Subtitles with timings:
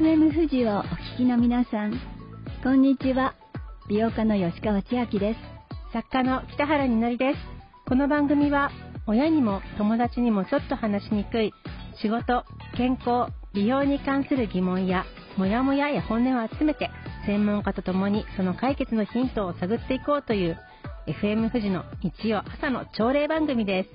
[0.00, 1.92] FM 富士をお聞きの皆さん、
[2.62, 3.34] こんにちは。
[3.86, 5.40] 美容家の吉川千明です。
[5.92, 7.38] 作家の北原みのりです。
[7.86, 8.70] この番組は、
[9.06, 11.52] 親にも友達にもちょっと話しにくい、
[12.00, 12.46] 仕事、
[12.78, 15.04] 健康、美容に関する疑問や、
[15.36, 16.88] モヤモヤや本音を集めて、
[17.26, 20.58] 専門家と共にその解決のヒントを探っていこうという、
[21.08, 23.90] FM 富士の日曜朝の朝礼番組です。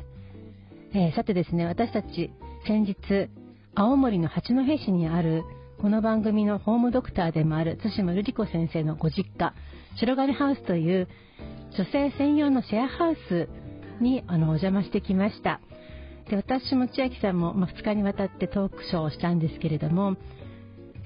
[0.95, 2.29] えー、さてですね、私たち、
[2.67, 2.95] 先日、
[3.73, 5.43] 青森の八戸市にある
[5.85, 9.53] この番組のホームドクターでもある対馬瑠璃子先生のご実家
[9.99, 11.07] 白金ハウスという
[11.77, 13.47] 女性専用のシェアハウス
[14.01, 15.61] にあのお邪魔してきました。
[16.27, 20.15] で私も千秋さんも、まあ、2日にわたってトークショーをしたんですけれども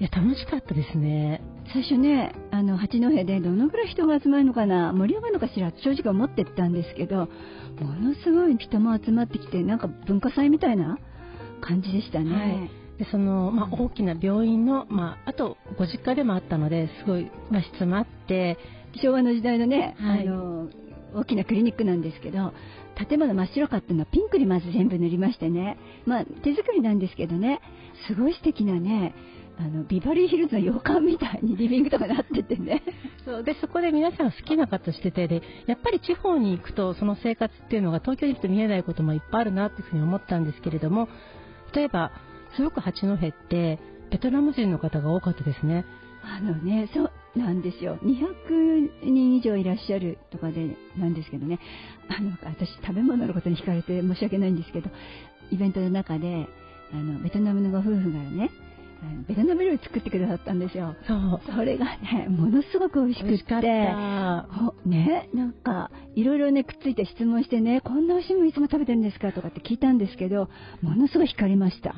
[0.00, 1.42] いや楽しかったですね。
[1.74, 7.26] 最初ねあの八戸でどのぐらい人が集まるのかな盛り上がるのかしら正直思ってたんですけども
[8.00, 10.96] のすごい人も集まってきてなんか文化祭みたいな
[11.60, 12.34] 感じでしたね。
[12.34, 18.58] はいでその、まあ、大きな病院の、まあ、あとご実家でもあったのですごい和室もあって
[19.02, 20.68] 昭和の時代のね、はい、あの
[21.14, 22.52] 大きなクリニックなんですけど
[23.08, 27.62] 建物真っ白かったのはピンクにまず全部塗りましてね、まあ、手作りなんですけどね
[28.06, 29.14] すごい素敵なね
[29.58, 32.82] あのビバリーヒルズの洋館みたいにリビングとかなっててね。
[33.24, 41.08] そうでそこで皆さん好きな方しててでやっぱり地方に行くとその生活っていうのが東京に行くと見えないこともいっぱいあるなっていうふうに思ったんですけれども
[41.74, 42.12] 例えば
[42.56, 43.78] すごく八戸って
[44.10, 45.84] ベトナム人の方が多かったですね。
[46.22, 47.98] あのね、そうなんですよ。
[48.02, 51.58] 200人以上いらっしゃるとかでなんですけどね。
[52.08, 54.90] あの、私食べ物のことに惹かれて申し訳ないんですけど、
[55.50, 56.46] イベントの中で、
[56.92, 58.50] あの、ベトナムのご夫婦がね、
[59.26, 60.94] ベトナム料理作ってくださったんですよ。
[61.06, 61.40] そう。
[61.56, 63.66] それがね、ものすごく美味しくって。
[64.84, 69.32] ね、なんか、いろいろね、くっついて質問してね、こんな美味しいものいつも食べてるんですか？
[69.32, 70.50] とかって聞いたんですけど、
[70.82, 71.94] ものすごい惹かれました。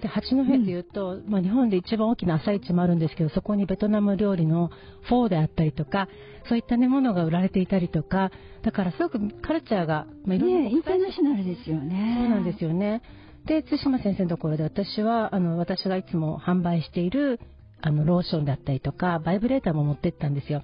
[0.00, 4.70] で八戸でいうと、うん、まあ、日本で一番大きな朝市もあるんですけどそこにベトナム料理の
[5.08, 6.08] フォーであったりとか
[6.48, 8.30] そういった、ね、ものが売られていたりとか
[8.62, 12.16] だからすごくカルチャーが、まあ、いろんな、ね、インターナショナルですよね。
[12.20, 13.02] そうなんですよね。
[13.46, 17.40] で対馬先生のところで私はあの私がいつも販売している
[17.80, 20.62] あのローションだったりとかバイブレーターも持ってったんですよ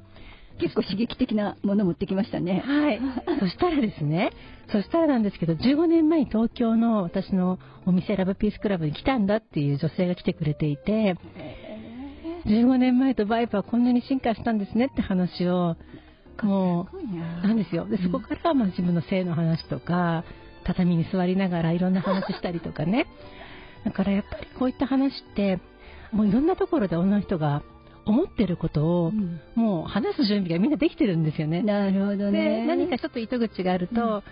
[0.58, 2.62] 結構刺激的なもの持ってきましたね。
[2.64, 3.00] はい。
[3.40, 4.30] そしたらですね、
[4.72, 11.16] そしたらなんですけど、15年前に東京の私のお店ラブピースクラブに来たんだっていう女性が来てくれていて、
[12.46, 15.76] 15年前とバイブはこんなに進化したんですねって話を、
[16.42, 17.86] もう、なんですよ。
[17.86, 20.24] で、そこからまあ自分の性の話とか、
[20.64, 23.06] 畳に座りながらいろんな話したりとかね。
[23.84, 25.60] だからやっぱりこういった話って、
[26.12, 27.62] もういろんなところで女の人が
[28.06, 29.12] 思ってることを、
[29.54, 31.62] もう話す準備がみんなできてるんですよね。
[31.62, 32.64] なるほどね。
[32.66, 34.22] 何かちょっと糸口があると、うん、わ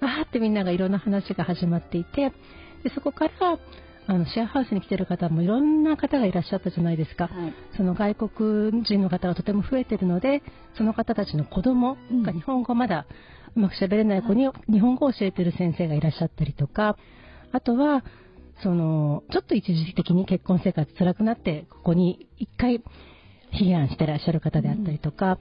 [0.00, 2.32] ーってみんながいろんな話が始まっていて、
[2.84, 3.58] でそこから
[4.06, 10.42] あのシェアハウスに来てる方もいろんな方がいらっしゃったじゃないですか、はい、その外国人の方がとても増えてるので
[10.76, 13.06] その方たちの子供が日本語まだ
[13.54, 16.96] うまく喋れない子に日本語を教えてる先生がいらっしゃったりとか
[17.52, 18.02] あとは
[18.62, 22.82] そのちょっと一時的に結婚生活辛くなってここに一回
[23.52, 25.38] 批判してらっしゃる方であったりとか、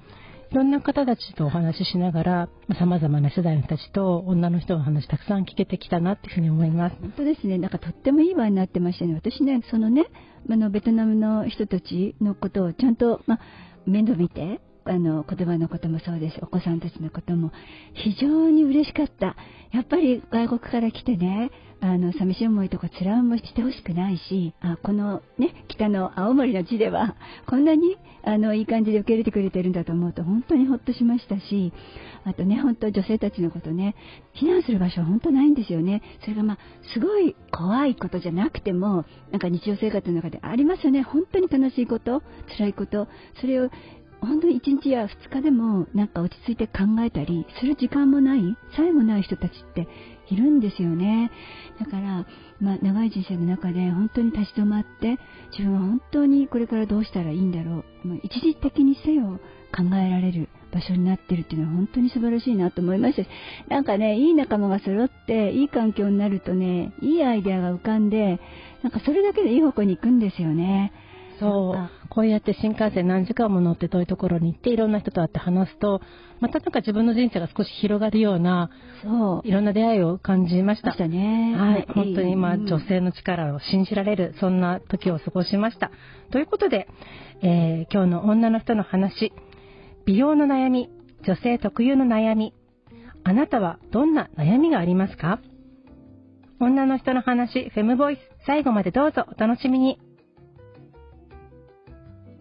[0.52, 6.98] いろんな方たちとお話ししながら、さまざ、まな世代の人たちと女の人の話たくさん聞けてきたなっていうふうに思います。
[7.00, 7.58] 本当ですね。
[7.58, 9.14] なんかとってもいい場になってましたね。
[9.16, 10.08] 私ね、そのね、
[10.50, 13.40] あの、ベトナムの人たちのことをちゃんと、ま
[13.86, 16.40] 面倒見て、あの言葉のこともそうです。
[16.42, 17.52] お子さんたちのことも
[17.94, 19.36] 非常に嬉しかった。
[19.72, 27.16] やっぱり外国から来てねあの寂しい思いとか辛い思いしてほしくないしあこの、ね、北の青森の地では
[27.48, 31.74] こんなにあのいい感じで受け入れてくれてるんだと思うと本当にほっとしましたし
[32.24, 33.96] あとね本当女性たちのことね
[34.40, 36.04] 避難する場所は本当ないんですよね。
[36.22, 36.58] それがまあ
[36.94, 41.02] すごい怖いことじゃなくてもなんか日常生活の中でありますよね。
[41.02, 42.22] 本当に悲しいこと
[42.58, 43.08] 辛いこと
[43.40, 43.72] それを
[44.22, 49.88] 本当に1日や2日でもなんか落ち着いて考えたりする時間もないさえもない人たちって
[50.30, 51.32] いるんですよね
[51.80, 52.26] だから、
[52.60, 55.18] まあ、長い人生の中で本当に立ち止まって
[55.52, 59.40] 自分は本当にこれからどうしたらいいんだろう、まあ、一時的にせよ
[59.76, 63.28] 考えられる場所になってるっていうのは本当に素晴らしいなと思いましたし
[63.68, 68.40] なんかねいい仲間が揃っていい環境になるとねいいアイデアが浮かんで
[68.84, 70.92] なんかそれだけでいい方向に行くんですよね。
[71.42, 71.90] そう。
[72.10, 76.02] こうやって新幹線何時間も乗って遠いところに行っていろんな人と会って話すと、
[76.40, 78.70] またなんか自分の人生が少し広がるような、
[79.04, 79.48] そう。
[79.48, 80.88] いろんな出会いを感じました。
[80.88, 81.56] ましたね。
[81.58, 81.88] はい。
[81.94, 85.92] 本当に今、女性の力を信じられる、そんな時を過ごしました。
[86.32, 86.88] ということで、
[87.42, 89.34] えー、今日の女の人の話、
[90.06, 90.90] 美容の悩み、
[91.26, 92.54] 女性特有の悩み、
[93.24, 95.40] あなたはどんな悩みがありますか？
[96.60, 100.00] 女の人の話、フェムボイス、最後までどうぞお楽しみに。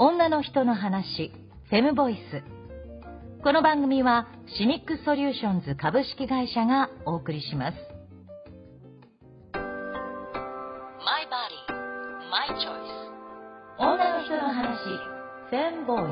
[0.03, 1.31] 女の人の話
[1.69, 2.43] フェムボイス。
[3.45, 7.77] この番組はシミックソリューションズ株式会社がお送りします。
[9.53, 9.61] マ
[11.21, 11.77] イバディ
[12.31, 13.13] マイチョイス。
[13.77, 14.79] 女の人の話
[15.51, 16.03] フェムボイ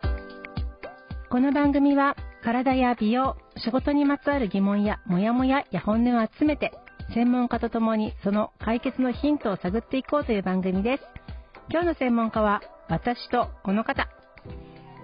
[0.00, 1.28] ス。
[1.28, 6.72] この番組は体や美容仕事にまつわる疑問やモヤモヤや本音を集めて
[7.12, 11.21] 専門家とともにその解決のヒントを探っていこうという番組です。
[11.72, 12.60] 今日の専門家は
[12.90, 14.06] 私とこの方。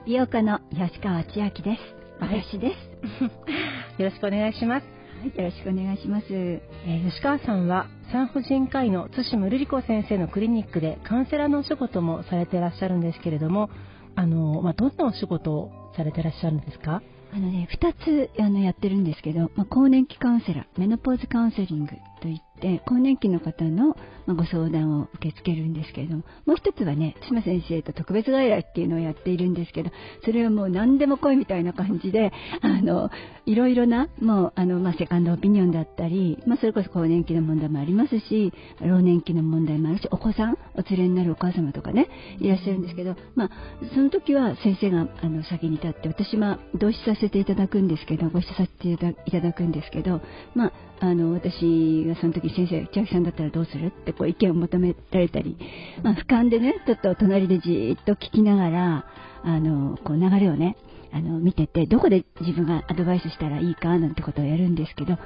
[0.05, 1.81] 美容家の吉川千秋です。
[2.20, 2.75] 私で
[3.17, 3.23] す。
[4.03, 4.87] よろしくお願いします。
[5.19, 6.26] はい、よろしくお願いします。
[6.31, 13.70] えー、吉川さんは産婦人科医の津島瑠璃子先生のクリニックでカウンセラーのお仕事もされていらっしゃるんですけれども、
[14.15, 17.00] あのまあ、どんなお仕事をされていらっしゃるんですか？
[17.32, 23.96] あのね、2つあのやってるんですけど、まあ、更年期カウンセラー、メノポーズカウンセリングといって更年期の方の、
[24.34, 29.90] ご相談を受け付けるんですけれどももう一つはね島先生と特別外来っていうのをやっているんですけど
[30.25, 33.10] それはもう何でも来いみたいな感じであの
[33.46, 42.08] いろいろなもうあの、まあ、セカンドオピニオンだったり、まあ、それこそ更年期の問題もありますし老年期の問題もあるしお子さんお連れになるお母様とかね
[42.38, 43.50] いらっしゃるんですけど、まあ、
[43.94, 50.20] その時は先生があの先に立って私は同視させていただくんですけどご一緒させていただくんですけど、
[50.54, 55.56] まあ、あの私がその時先生千秋さんだったらどうするってこう意見を求められたり、
[56.02, 59.04] まあ、俯瞰でねちょっと隣でじっと聞きながら
[59.42, 60.76] あのこう流れをね
[61.12, 65.19] あの見ててどこで自分がアドバイスしたらいいかなんてことをやるんですけど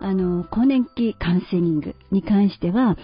[0.00, 2.96] あの更年期カウンセリングに関しては、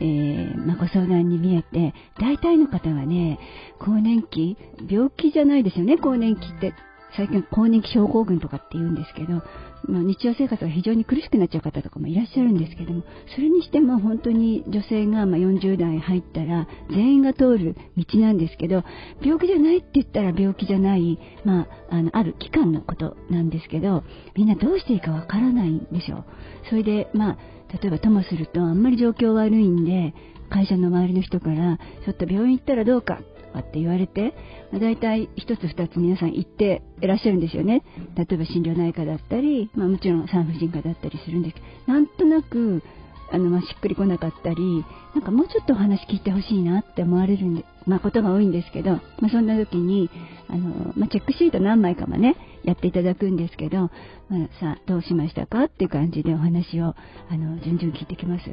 [0.00, 3.38] えー、まあ、ご相談に見えて大体の方はね
[3.78, 4.56] 更年期
[4.88, 6.74] 病気じゃないですよね更年期って。
[7.16, 9.42] 最近更年期症候群とかって言うんですけど
[9.84, 13.02] まあ、日常生活が非常に苦しくなっちゃう方とかもいらっしゃるんですけども
[13.34, 18.84] それにしても本当に女性がま40代入ったら全員が通る道なんですけど
[19.22, 24.04] 病気じゃないって言ったら病気じゃない、まあ、あのある期間のことなんですけど
[24.34, 26.24] みんなどうしていいかわからないんですよ
[26.68, 27.38] それでまあ
[27.72, 30.14] 例えばともするとあんまり状況悪いんで
[30.50, 34.34] 会社の周りの人からちょっと病院行ったらどうかかって言われて、
[34.70, 37.82] まあ、大体1つ2つ皆さん行っていらっしゃるんですよね。
[38.16, 42.82] 例えば心療内科だったり、まあ、もちろん産婦人科だったりするんですけど、なんとなく、
[43.30, 44.84] あの、まあ、しっくりこなかったり、
[45.14, 50.10] なんかもうちょっとお話聞いてほしいなって思われるんで、まあ、ことが多いんですけど、まあ、そんな時に、
[50.48, 53.90] あの、まあ、チェックシート何枚かもね、やっていただくんですけど、まあ、
[54.60, 56.94] さあ、どうしましたかっていう感じでお話を、
[57.30, 58.44] あの、順々聞いてきます。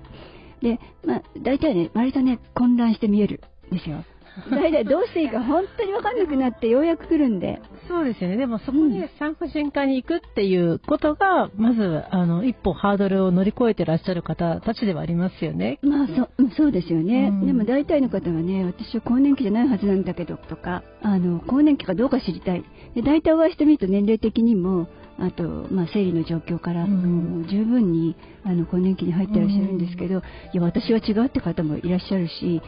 [0.61, 4.03] で、まあ、大体ね、割とね、混乱して見えるんですよ。
[4.51, 7.61] 大体どうしていいか本当に分かんなくなってようやく来るんで。
[7.87, 8.37] そうですよね。
[8.37, 15.79] でもそこに産婦人科に行くっていうことが、まず、あの、一歩ハードルを乗り越えてらっしゃる方たちではありますよね。
[15.81, 22.63] まあ、そそうですよね、うん、でも大体の方はね、私は更年期じゃないはずなんだけどとか、あの、更年期かどうか知りたい。
[22.95, 24.87] で、大体お会いしてみると年齢的にも、
[25.17, 30.23] あと、まあ、生理の状況から、うん、十分にあの更年期に入ってらっしゃるんですけど、うん、い
[30.53, 32.61] や私は違うって方もいらっしゃるし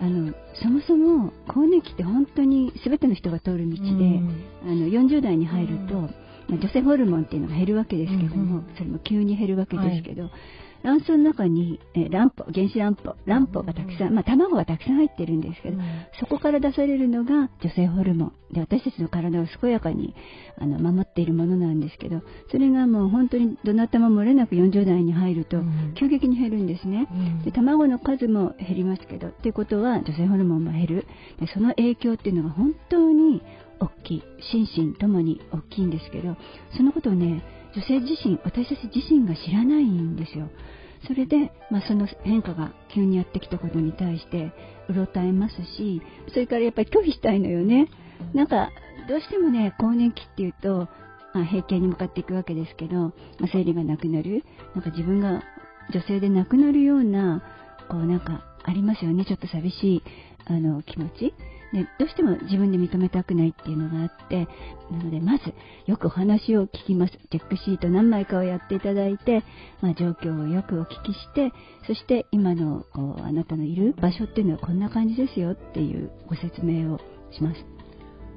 [0.00, 6.08] あのそもそも更年期って本当に全ての人が通る道で、うん、あの40代に入ると、ま
[6.52, 10.32] あ、女性ホルモンっていうのが減るわけですけども、それも急に減るわけですけど、はい
[10.82, 15.84] 卵巣の中に、え卵胞、原子卵胞、卵胞がたくさん、まあ、卵がたくさん入ってるんですけど、うん、
[16.18, 18.32] そこから出されるのが女性ホルモン。
[18.52, 20.14] で私たちの体を健やかに
[20.58, 22.20] あの守っているものなんですけど
[22.50, 25.58] それがもう本当にどなたも漏れなく40代に入ると
[25.96, 31.06] 急激に減るんですね、うん、で卵の数も減りますけどっていうことは女性ホルモンも減る。
[31.38, 33.40] でその影響っていうのが本当に
[33.78, 34.22] 大きい。
[34.52, 36.36] 心身ともに大きいんですけど
[36.76, 37.42] そのことをね
[37.74, 40.48] 女性自身私たち自身が知らないんですよ
[41.06, 44.52] それで、まあ、その変化が急にやってきたことに対して
[44.88, 47.88] うろたえますしそれからやっぱり拒否したいのよね。
[48.34, 48.70] なんか
[49.08, 50.88] どうしてもね更年期っていうと、
[51.32, 53.10] まあ、閉経に向かっていくわけですけど、ま
[53.44, 54.44] あ、生理がなくなる。
[54.74, 55.42] なんか自分が
[55.92, 57.42] 女性でなくなるような
[57.88, 59.24] こうなんかありますよね。
[59.24, 60.02] ちょっと寂しい
[60.46, 61.34] あの気持ち。
[61.72, 64.48] でどうしても自分で認めたくないっていうのがあって
[64.90, 65.54] なのでまず
[65.86, 67.12] よくお話を聞きます。
[67.30, 69.44] チェックシート何枚かをやっていただいて、
[69.80, 71.52] まあ、状況をよくお聞きして
[71.86, 76.98] そして今のこうあなたのいる場所っていうのはこんな感じですよっていうご説明を
[77.32, 77.64] します。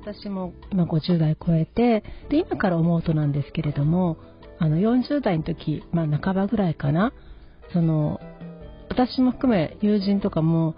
[0.01, 4.17] 私も今50代超えてで今から思うとなんですけれども
[4.59, 7.13] あの40代の時、まあ、半ばぐらいかな。
[7.71, 8.19] その
[8.89, 10.75] 私も含め友人とかも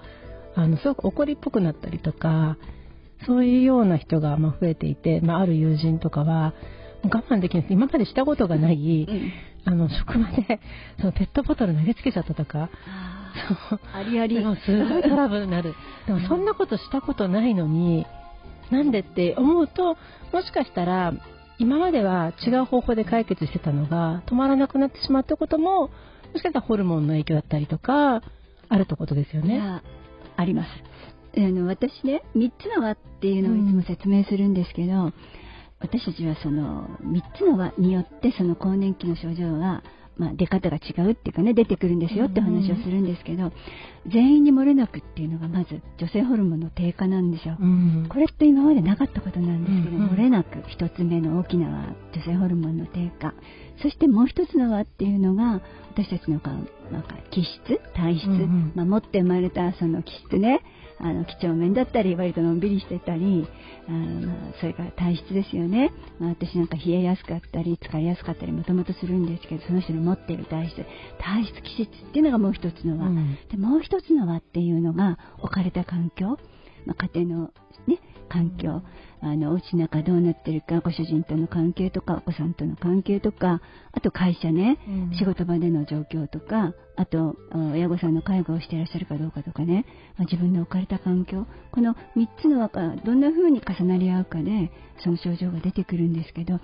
[0.55, 2.57] あのすごく怒りっぽくなったりとか
[3.25, 6.53] そういうような人がま増えていて、まあ、ある友人とかは
[7.03, 7.67] 我慢できない。
[7.69, 9.31] 今までしたことがない、うん、
[9.65, 10.59] あの職場で
[10.99, 12.69] そのペットボトル投げつけちゃったとか
[13.93, 14.37] ありあり。
[14.37, 15.75] すごいトラブルになる。
[16.07, 18.05] でもそんなことしたことないのに、
[18.71, 19.97] なんでって思うと、
[20.31, 21.13] もしかしたら、
[21.57, 25.89] 今までは違う方法で解決してたのが、止まらなくなってしまったことも、も
[26.37, 28.21] しかしたらホルモンの影響だったりとか、
[28.67, 29.81] あるってことですよね。
[30.37, 30.69] ああります。
[31.37, 35.11] あの私ね3つの輪っていうのをいつも説明するんですけど、
[35.79, 39.83] 私たちはその3つの輪によってその更年期の症状が、
[40.17, 43.51] まあ、出方が違うっていうかね出てくるんですよって話をするんですけど、
[44.07, 47.57] 全員に漏れなくっていうのがまず女性ホルモンの低下なんですよ。
[47.59, 47.65] う。
[47.65, 48.07] ん。
[48.09, 50.09] これって今までなかったことなんですけど、うんうん。
[50.11, 53.33] 漏れなく一つ目の大きなは女性ホルモンの低下。
[53.81, 56.51] そしてもう一つのはっていうのが私たちのか
[56.91, 58.71] なんか気質体質、うんうん。
[58.75, 60.61] まあ、持って生まれたその気質ね
[60.99, 63.47] あの几帳面だったり割とのんびりしてたり
[63.87, 70.85] あの、まあ、それから体質ですよね、まあ、私なんか冷えやすかったり疲れやすかったりもともとするんですけどその人の持っている体質。
[71.19, 73.37] 体質気質っていうのがもう一つの輪、うん。
[73.49, 76.37] でもう一つの輪っていうのが置かれた環境、
[76.85, 77.51] まあ、家庭の、
[77.87, 77.99] ね、
[78.29, 78.81] 環境
[79.21, 85.17] あのお家の中どうなってるかご主人との関係とかお子さんとの関係とかあと会社ね、うん。
[85.17, 89.85] 仕事場での状況とかあとあ親御さんの介護をしていらっしゃるかどうかとかね、
[90.17, 94.71] まあ自分の置かれた環境この3つの輪がどんな風に重なり合うかで
[95.03, 96.59] その症状が出てくるんですけど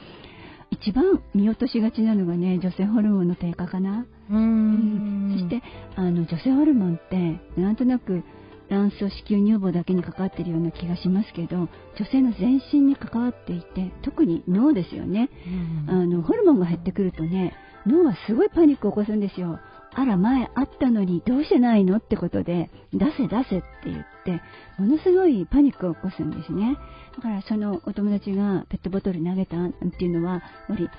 [0.71, 4.05] 一番見落としがちなのがね女性ホルモンの低下かな。
[4.29, 5.37] ううんん。
[5.37, 5.61] そして
[5.95, 8.23] あの女性ホルモンってなんとなく
[8.71, 11.69] 卵巣子宮乳房だけに関わっているような気がしますけど女
[12.09, 15.29] 性の全身に関わっていて特に脳ですよね。
[15.87, 17.53] あのホルモンが減ってくるとね
[17.85, 19.59] 脳はすごいパニックを起こすんですよ。
[19.93, 24.41] あら前あったのにどうしてないのってことで出せ出せって言って
[24.77, 26.77] ものすごいパニックを起こすんですね。
[27.17, 30.35] だからそのお友達がペットボトル投げたっていうのは
[30.69, 30.89] やはり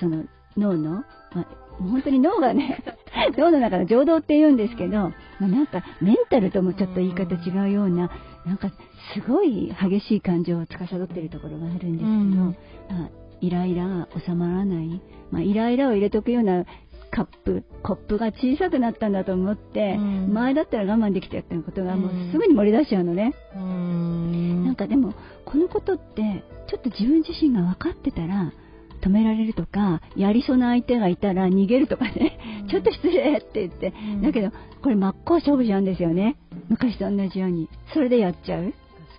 [0.00, 0.24] その
[0.56, 1.46] 脳の、まあ、
[1.88, 2.82] 本当に脳がね
[3.36, 8.10] 脳の中の情動って言うんですけど、まあ、なんかメンタルともちょっと言い方違うような
[8.44, 8.70] なんか
[9.14, 12.56] すごい激しい感情を司っているところがあるんですけど、うん。
[12.88, 13.10] まあ、
[13.40, 16.64] イライラが収まらない、まあ、イライラを入れとくような
[17.10, 20.32] カップコップが小さくなったんだと思って、うん。
[20.32, 24.64] 前だったら我慢できたっていうことがもううんすぐに漏れ出しちゃうのね、うん。
[24.64, 28.52] なんかでもこのことってちょっと自分自身が分かってたら
[29.00, 32.68] 止められるとかやりそうな相手がいたら逃げるとかね、うん。
[32.68, 34.22] ちょっと失礼って言って、うん。
[34.22, 34.50] だけど
[34.82, 36.36] これ真っ向勝負じゃんですよね。
[36.68, 37.68] 昔と同じように。
[37.92, 38.72] それでやっちゃう？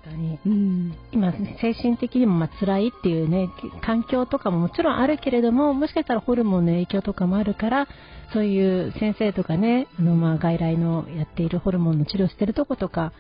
[0.04, 0.40] 確かに。
[0.46, 0.96] うん。
[1.12, 3.50] 今、精神的にもまあ辛いっていうね、
[3.84, 7.88] 環境とかももちろんあるけれども、もしかしたらホルモンの影響とかもあるから、
[8.34, 13.14] そういう先生とかね、あのまあ外来のやっているホルモンの治療してるとことか、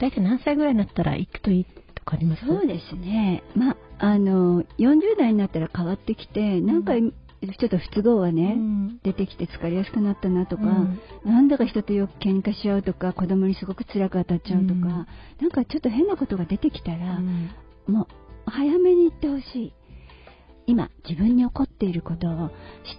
[0.00, 1.64] 大体何歳ぐらいになったら行くといい？
[1.64, 2.46] とかあります？
[2.46, 3.42] そうですね。
[3.54, 8.98] まああの40代になったら変わってきてなんかちょっと不都合がね、うん。
[9.02, 11.00] 出てきて疲れやすくなったなとか、うん。
[11.24, 14.84] なんだか人とよく喧嘩しちゃうとか子供にすごく辛く当たっちゃうとか、うん。
[14.86, 15.04] な
[15.46, 17.50] んかちょっと変なことが出てきたら、うん。
[17.86, 19.72] もう早めに言ってほしい。
[20.66, 22.52] 今自分に起こっていることを知っ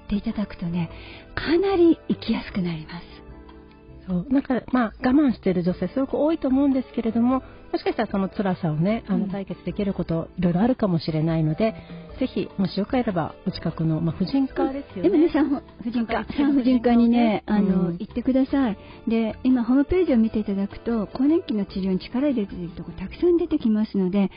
[0.10, 0.90] ていただくとね
[1.36, 3.06] かなり生きやすくなります
[4.10, 9.28] そうなんかまあ我慢している女性すごく多いと思うんですけれどももしかしたらその辛さをねあうん。
[9.28, 11.76] の解決できることいろいろあるかもしれないので、
[12.20, 15.10] ぜひもしよければお近くの、まあ、婦人科ですよね。
[15.10, 17.98] でもね産婦人科産婦人科にねあの、うん。
[18.00, 18.78] 行ってください。
[19.08, 24.32] で今ホームページを見ていただくと更年期の治療に力入れているところたくさん出てきますので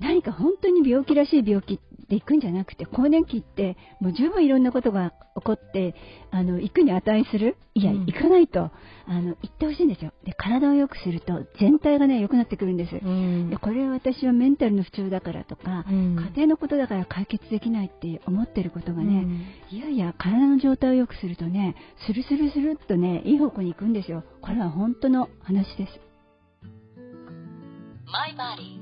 [0.00, 1.78] 何か本当に病気らしい病気
[2.12, 5.94] で行くんじゃなくて更年期ってもう十分いろんなことが起こって
[6.30, 8.04] あの行くに値するいや、うん。
[8.04, 8.70] 行かないと
[9.06, 10.12] あの行ってほしいんですよ。
[10.22, 13.48] で体を良くすると全体がね良くなってくるんです、うん。
[13.48, 16.16] でこれは私はメンタルの不調だからとか、うん。
[16.16, 19.22] 家庭のことだから解決できないって思ってることがね、
[19.70, 19.78] うん。
[19.78, 21.76] いやいや体の状態を良くするとね
[22.06, 24.22] スルスルスルっとねいい方向に行くんですよ。
[24.42, 25.98] これは本当の話です。
[28.04, 28.78] My body,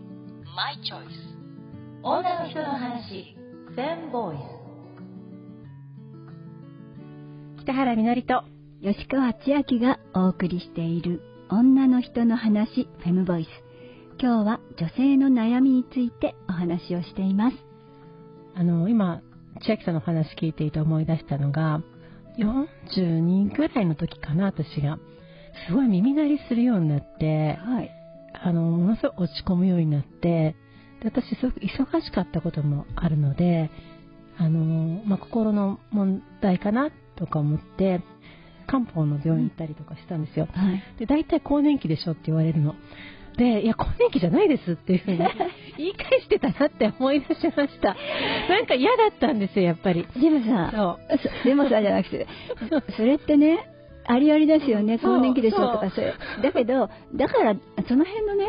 [0.57, 1.40] my choice.
[2.03, 3.37] 女の人の話、
[3.69, 4.37] フェムボイ
[7.59, 7.63] ス。
[7.63, 8.43] 北原みのりと。
[8.83, 13.49] 吉川千明がお送りしている女の人の話フェムボイス。
[14.19, 17.57] 今日は女性の悩みについてお話をしています。
[18.55, 19.21] あの今
[19.61, 21.83] 千秋さんのお話聞いていて思い出したのが
[22.39, 24.99] 42ぐらいの時かな私が。
[25.67, 27.91] すごい耳鳴りするようになってはい。
[28.43, 30.57] あのものすごい落ち込むようになって
[31.01, 33.71] で私すごく忙しかったこともあるので
[34.39, 38.03] あの、まあ、心の問題かなとか思って
[38.67, 40.83] 漢方の病院行ったりとかしたんですよ、はい。
[40.99, 42.75] で大体更年期でしょって言われるの。
[43.37, 45.19] でいや更年期じゃないですっていうふうに
[45.79, 47.97] 言い返してたなって思い出しました。
[48.49, 50.07] なんか嫌だったんですよやっぱり。
[50.21, 51.19] でもさそう。
[51.43, 52.27] そでもさじゃなくて
[52.97, 53.71] それってね
[54.07, 56.15] ありありですよね、更年期でしょとかそれ。
[56.43, 57.55] だけど、だから、
[57.89, 58.47] その辺のね、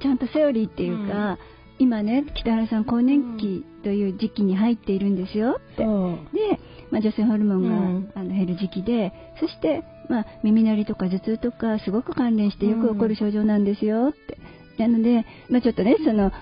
[0.00, 1.38] ちゃんとセオリーっていうか、
[1.80, 5.82] 今ね、北原さん、更年期という時期に入っているんですよって。
[5.82, 6.60] そうで、
[6.90, 14.38] まあ、女性ホルモンが、うんあの減る時期で、そして、まあ、耳鳴りとか頭痛とか、すごく関連してよく起こる症状なんですよって。
[14.76, 16.32] なので、まあ、ちょっとね、その、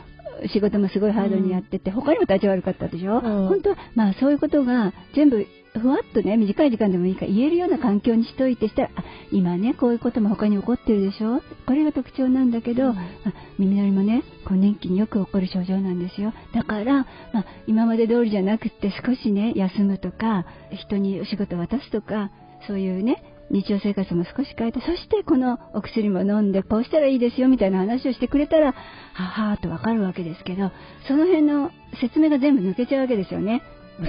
[0.53, 3.49] 仕事もすごいハードにやってて、他にも体調悪かったでしょ、うん。
[3.49, 5.47] 本当は、まあ、そういうことが全部、
[5.79, 11.41] ふわっとね、短い時間でもいいから言えるような環境にしといてしたら、あ、今ね、こういうことも他に起こってるでしょ？
[11.67, 12.99] これが特徴なんだけど、うん。
[12.99, 13.05] あ
[13.59, 16.33] 耳鳴りもね、更年期によく起こる症状なんですよ。
[16.55, 22.31] だから、まあ、今まで通りじゃなくって少しね、休むとか、人にお仕事を渡すとか、
[22.67, 30.71] そういうね、日常生活も少し変えて、そしてこのお薬も飲んで、こうしたらいいですよみたいな話をしてくれたら、ははーとわかるわけですけど、
[31.07, 33.63] その辺の説明が全部抜けちゃうわけですよね。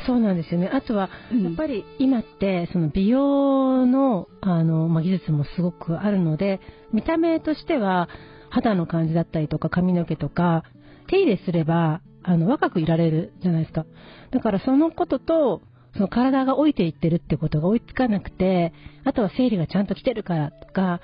[0.06, 0.70] そうなんですよね。
[0.72, 6.60] あとは、うんやっぱり今って、その美容の、あの、まあ、技術もすごくあるので、
[6.94, 8.10] 見た目としては、
[8.50, 10.64] 肌の感じだったりとか髪の毛とか、
[11.08, 13.86] 手入れすれば、あの、若くいられるじゃないですか。
[14.32, 15.62] だからそのことと、
[15.96, 21.02] その体が老いていってるってことが追いつかなくて、あとは生理がちゃんと来てるからとか、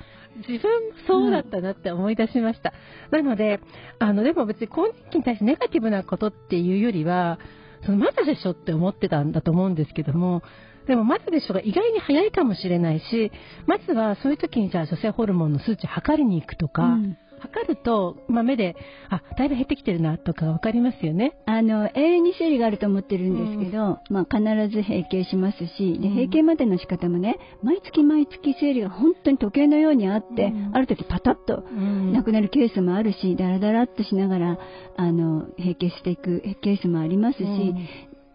[0.47, 2.73] 自分もそうだったなって思い出しました。
[3.11, 3.61] なので、
[3.99, 7.39] あの、でも別に更年期に対してネガティブなことっていうよりは、
[7.85, 10.43] そのまだでしょって思ってたんだと思うんですけども、
[10.87, 13.31] でもまだでしょが意外に早いかもしれないし、
[13.65, 18.75] まずはそういう時にじゃあ女性ホルモンの数値測りに行くとか、うん測ると、まあ、目で、
[19.09, 21.37] あ、だいぶ減ってきてるなとかわかりますよね。
[21.45, 24.43] あの、永遠に生理があると思ってるんですけど、まあ必
[24.75, 26.15] ず閉経しますし、で、うん。
[26.15, 30.71] 閉経までの仕方もね、毎月毎月生理が本当に時計のようにあって、うん。
[30.73, 32.13] ある時パタッとうん。
[32.13, 34.59] なくなるケースもあるし、ダラダラっとしながら、
[34.97, 37.87] あの、閉経していくケースもありますし、うん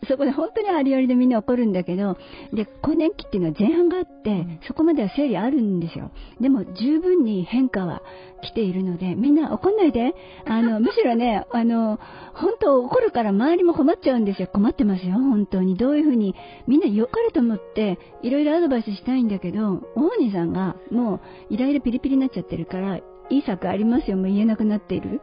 [0.09, 2.17] そこで本当にありありでみんな起こるんだけど、
[2.53, 6.11] で、更年期っていうのは前半があって、うんそこまでは生理あるんですよ。
[6.41, 8.03] でも十分に変化は
[8.43, 10.15] 来ているので、みんな怒んないで。
[10.45, 11.99] あの、 むしろね、あの、
[12.35, 14.49] 本当怒るから周りも困っちゃうんですよ。
[14.53, 15.77] 困ってますよ、本当に。
[15.77, 16.35] どういうふうに、
[16.67, 25.21] みんな良かれと思って、いろいろアドバイスしたいんだけど、大鬼さんがもうイライラピリピリになっちゃってるから、いい策ありますよ、もう言えなくなっている。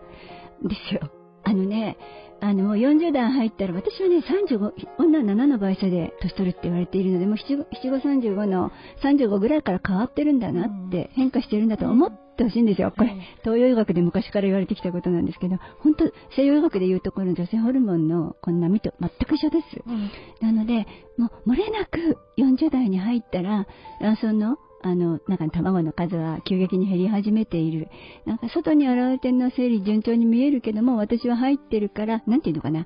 [0.64, 1.02] ですよ。
[1.44, 1.98] あのね、
[2.40, 8.72] あの、40代入ったら、私はね、35、女は7の倍差で年取るって言われているので、もう七五七五三十五の
[9.04, 12.94] 35ぐらいから変わってるんだなって、変化してるんだと思ってほしいんですよ。
[12.96, 20.44] これ、東洋医学で昔から言われてきたことなんですけど、本当西洋医学で言うところの女性ホルモンのこの波と全く一緒です。
[20.44, 20.86] なので、
[21.18, 23.68] もう漏れなく40代に入ったら、
[24.00, 27.90] 卵巣の、あの、なんか卵の数は急激に減り始めている。
[28.26, 32.86] なんか外に現れてるのは生理順調に見えるけども、私は入ってるから、なんていうのかな。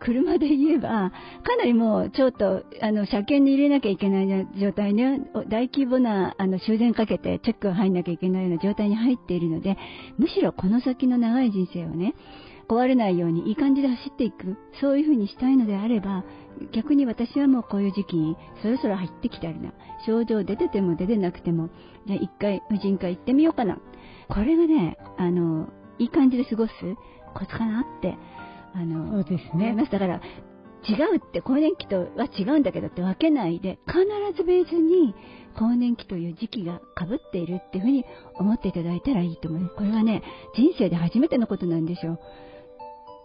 [0.00, 9.76] 車で言えば、かなりもうちょっと、あの、車検に入れなきゃいけない状態ね、大規模な、あの、修繕かけてチェックが入んなきゃいけないような状態に入っているので、
[10.18, 12.14] むしろこの先の長い人生をね、
[12.68, 16.24] 壊れないようにいい感じで走っていく、そういう風にしたいのであれば、
[16.72, 19.72] 逆に私はもうこういう時期にそろそろ入ってきたりな。
[20.06, 21.70] 症状出てても出てなくても、
[22.06, 23.78] じゃあ一回婦人科行ってみようかな。
[24.28, 26.72] これがね、あの、いい感じで過ごす
[27.34, 28.16] コツかなって、
[28.74, 29.84] あの、そうですねま。
[29.86, 29.90] す。
[29.90, 30.20] だから、
[30.88, 33.98] 違うって更年期とは違うんだけどって分けないで、必
[34.36, 35.14] ず別に
[35.58, 38.04] 更年期という時期が被っているっていうふうに
[38.34, 39.72] 思っていただいたらいいと思う。
[39.76, 40.22] これはね、
[40.54, 42.20] 人生で初めてのことなんですよ。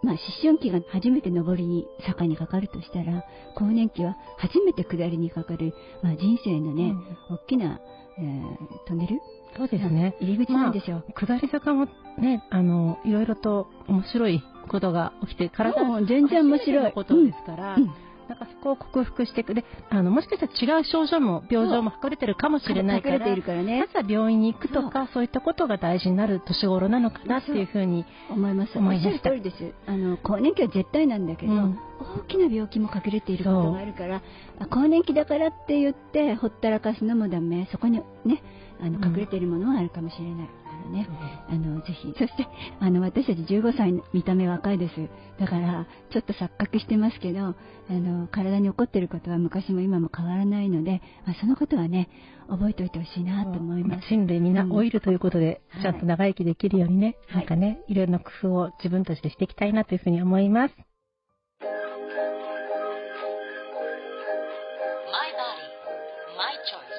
[0.03, 3.23] まあ、思春期が初めて上りに、坂にかかるとしたら、
[3.55, 6.93] 更年期は初めて下りにかかる、まあ、人生のね、
[7.29, 7.79] 大きな、
[8.19, 9.19] えートンネル
[9.57, 10.15] そうですね。
[10.19, 11.03] 入り口なんですよ。
[11.15, 11.87] 下り坂も
[12.17, 17.91] ね、あの、いろいろと面白いことが起きて、体もう全然面白いことですから、うん
[18.27, 28.77] なんかそこを克服してくれ、あの、もしかしたら違う症状も、病状も隠れてるかもしれないから、ねまずは病院に行くとか、そういったことが大事になる年頃なのかなっていうふうに、思います。
[28.77, 29.73] 思いましたおっしゃる通りです。
[29.87, 34.21] あの、更年期は絶対なんだけど、うん大きな病気も隠れていることがあるから、
[34.59, 37.67] あ更年期だからって言って、ほったらかすのもダメ。
[37.71, 38.43] そこにね、
[38.81, 40.49] あの、うん隠れているものはあるかもしれない。
[40.83, 41.07] あのね、
[41.49, 42.13] あの、ぜひ。
[42.17, 42.47] そして、
[42.79, 44.93] あの、私たち15歳、見た目若いです。
[45.39, 47.55] だから、ちょっと錯覚してますけど、あ
[47.89, 52.09] の、体に起こっていることは昔も今も変わらないので、まあ、そのことはね、
[52.49, 54.07] 覚えておいてほしいなと思います。
[54.09, 60.75] 人類みんな老いるということで、うんちゃんと長生きできるようにね、はいなんかね、いろいろな工夫を自分たちでしていきたいなというふうに思います。
[60.75, 61.67] My
[65.33, 65.69] body,
[66.37, 66.93] my choice.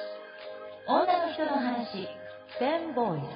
[0.87, 2.07] 女の人の話、
[2.59, 3.27] フェンボーイズ。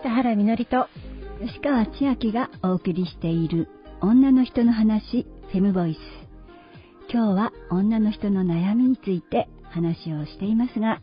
[0.00, 0.86] 北原みのりと、
[1.44, 3.68] 吉川千秋がお送りしている
[4.00, 5.98] 女の人の話フェムボイス
[7.12, 11.00] 今日は女の人の悩みについて話をしていますが、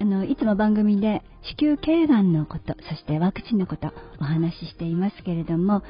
[0.00, 1.22] あの、いつも番組で
[1.58, 5.82] 子宮頸がんのこと、そしてワクチンのことお話ししていますけれども、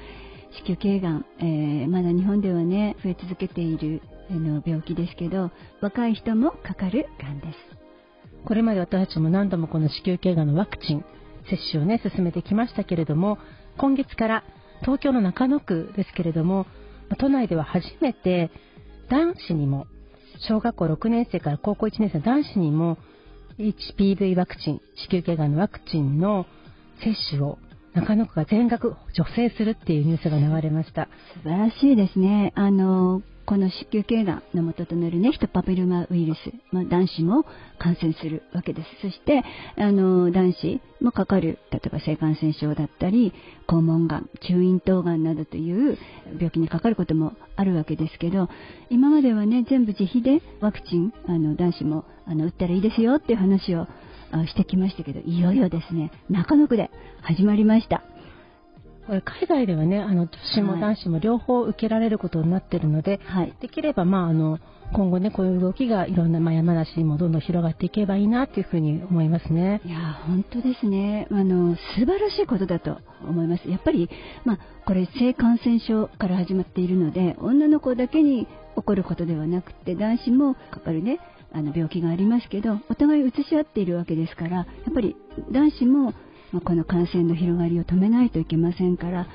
[0.65, 5.51] 子宮頸がん、えー、まだ日本ではね、増え続けているの病気ですけど、
[5.83, 7.59] 若い人もかかるがんです。
[8.47, 11.05] これまで私たちも何度もこの子宮頸がんのワクチン
[11.51, 13.39] 接種をね、進めてきましたけれども、
[13.79, 14.45] 今月から
[14.81, 16.67] 東京の中野区ですけれども、
[17.19, 18.51] 都内では初めて
[19.11, 19.87] 男子にも、
[20.49, 22.97] 小学校6年生から高校1年生の男子にも
[23.59, 26.47] HPV ワクチン、子宮頸がんのワクチンの
[27.03, 27.59] 接種を
[27.95, 31.09] 中野区が全額助成するっていうニュースが流れました。
[31.43, 32.53] 素晴らしいですね。
[32.55, 36.39] あの、この子宮頸がんの元となるね、ヒトパピルマウイルス、
[36.71, 37.45] まあ、男子も
[37.81, 38.89] 感染するわけです。
[39.03, 39.43] そして、
[39.77, 43.33] あの、男子もかかる、例えば性感染症だったり、
[43.67, 45.99] 肛門がん、中咽頭がんなどという
[46.35, 48.49] 病気にかかることもあるわけですけど、
[48.89, 53.89] 今まではね、全部自費でワクチン、あの、男子も、あの、打ったらいいですよっていう話を
[54.47, 56.89] してきましたけど、いよいよですね、中野区で
[57.23, 58.05] 始まりました。
[59.11, 64.61] これ海外ではね、あの女子も男子も両方受けられることになっているので、はい、できれば、まあ、あの
[64.92, 69.81] 今後ね、こういう動きがいろんな、まあ、山梨にもどんどん広がっていけばいいなというふうに思いますね。
[69.85, 71.27] いや、本当ですね。
[71.33, 73.68] あの、素晴らしいことだと思います。
[73.68, 74.09] やっぱり、
[74.44, 78.46] まあ、これ性感染症から始まっているので、女の子だけに
[78.77, 81.18] 起こることではなくて、男子もかかるね、
[81.53, 85.16] あの病気がありますけど、お互い移し合っているわけですから、やっぱり
[85.51, 86.14] 男子も
[86.53, 89.27] まあ、この感染の広がりを止めないといけませんから、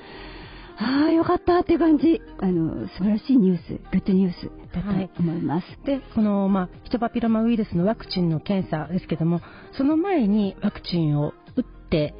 [0.77, 2.21] ああ、よかったって感じ。
[2.39, 5.67] あの、素晴らしいニュース、グッドニュースだと思います。
[5.67, 9.41] はい、で、この、まあ、ヒトパピロマウイルスのワクチンの検査ですけども、
[9.77, 12.13] その前にワクチンを打って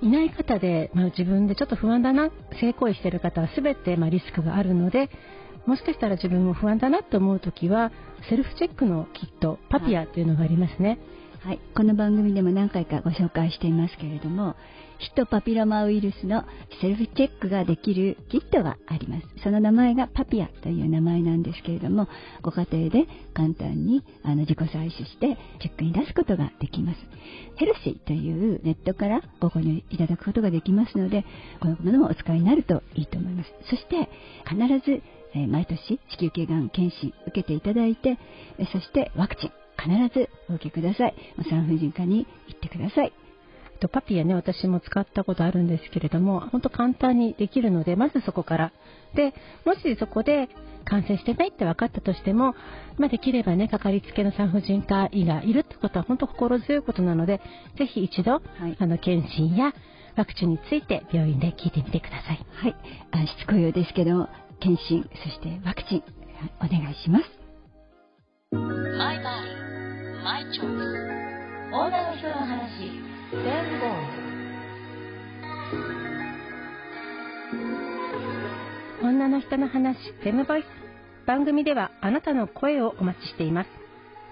[0.00, 5.10] いない方で、まあ、自分でちょっと不安だな、性行為している方は全て、まあ、リスクがあるので、
[5.66, 7.90] もしかしたら自分も不安だなと思うときは、
[8.30, 10.88] セルフチェックのキット、パピアというのがありますね。
[10.88, 10.98] はい
[11.40, 14.56] はい、この番組でも何回かご紹介していますけれども、
[14.98, 16.44] ヒトパピロマウイルスの
[16.80, 19.26] セルフチェックができるキットがあります。
[19.44, 22.08] その名前がパピアという名前なんですけれども、
[22.42, 26.98] ご家庭で簡単にあの自己採取してチェックに出すことができます。
[27.54, 31.24] ヘルシーというネットからご購入いただくことができますので、
[31.60, 33.54] このものもお使いになるといいと思います。
[33.70, 34.10] そして、
[34.44, 35.02] 必ず
[35.46, 38.18] 毎年子宮頸がん検診受けていただいて、
[38.72, 41.14] そしてワクチン必ずお受けください。
[41.48, 43.12] 産婦人科に行ってください。
[43.78, 48.72] とパピアね、私も使ったことあるんですけれども、本当簡単にできるので、まずそこから。
[49.14, 49.32] で、
[49.64, 50.48] もしそこで
[50.84, 52.54] 感染してないって分かったとしても、
[52.96, 57.40] まあ、できればね、かかりつけの産婦人科医がいるってことは本当心強いことなので、
[57.78, 59.72] ぜひ一度、はい、あの、検診や
[60.16, 62.44] ワクチンについて病院で聞いてみてください。
[62.50, 62.76] はい。
[63.12, 64.28] あしつこいようですけど、
[64.60, 66.02] 検診、そしてワクチン、
[66.60, 67.37] お願いします。
[70.28, 70.66] マイチョイ。
[70.66, 70.72] ス
[71.72, 72.90] 女の人の話
[73.30, 73.44] 全
[73.80, 73.90] ボイ
[79.00, 79.04] ス。
[79.04, 80.66] 女の人の話フェムボイス。
[81.26, 83.70] 番組ではあなたの声をお待ちしています。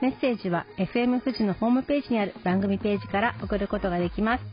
[0.00, 4.44] メッセージは FM 富士のホームページにある番組ページから送ることができます。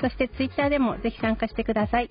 [0.00, 2.10] そしてツイッターでもぜひ参加してください。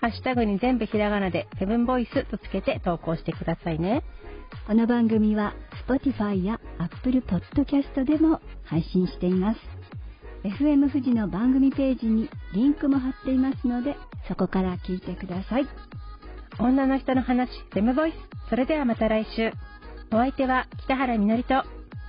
[0.00, 4.04] ハッシュタグに全部ひらがなでセブンボイスとつけて投稿してくださいね。
[4.66, 5.54] この番組は
[5.88, 9.60] Spotify や Apple Podcast でも配信しています。
[10.44, 13.96] FM 富士の番組ページにリンクも貼っていますので、
[14.28, 15.66] そこから聞いてください。
[16.60, 18.14] 女の人の話、デムボイス。
[18.50, 19.52] それではまた来週。
[20.10, 21.64] お相手は北原みのりと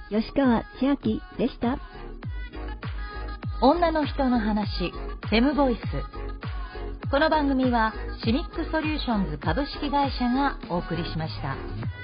[0.09, 1.79] 吉川千秋でした。
[3.61, 4.91] 女の人の話、
[5.29, 5.79] フェムボイス。
[7.11, 11.98] この番組はシミックソリューションズ株式会社がお送りしました。